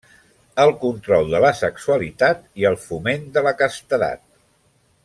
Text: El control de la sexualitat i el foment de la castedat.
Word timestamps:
El 0.63 0.71
control 0.83 1.27
de 1.33 1.41
la 1.45 1.51
sexualitat 1.59 2.43
i 2.63 2.67
el 2.73 2.81
foment 2.87 3.31
de 3.39 3.47
la 3.51 3.57
castedat. 3.63 4.27